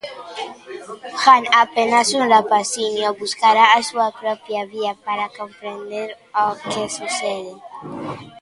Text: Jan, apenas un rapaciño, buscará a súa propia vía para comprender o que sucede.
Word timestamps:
Jan, 1.23 1.43
apenas 1.63 2.07
un 2.19 2.23
rapaciño, 2.35 3.07
buscará 3.21 3.63
a 3.69 3.79
súa 3.89 4.07
propia 4.21 4.61
vía 4.71 4.93
para 5.07 5.31
comprender 5.39 6.07
o 6.43 6.45
que 6.71 6.83
sucede. 6.97 7.53